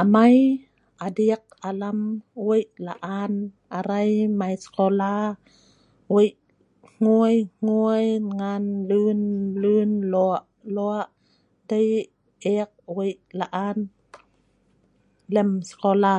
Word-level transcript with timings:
amai 0.00 0.36
adik 1.06 1.42
alam 1.68 1.98
weik 2.46 2.70
la'an 2.86 3.32
arai 3.78 4.10
mei 4.38 4.54
sekola 4.64 5.12
weik 6.14 6.36
hgui 6.94 7.34
hgui 7.62 8.04
ngan 8.38 8.64
hgui 8.86 8.86
lun 9.00 9.20
lun 9.62 9.90
lok 10.12 10.42
lok 10.74 11.08
dei 11.68 11.88
ek 12.58 12.70
weik 12.96 13.18
la'an 13.40 13.78
lem 15.34 15.50
sekola 15.70 16.14